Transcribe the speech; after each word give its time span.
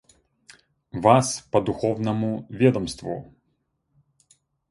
Вас 0.91 1.47
по 1.51 1.61
духовному 1.61 2.47
ведомству. 2.49 3.31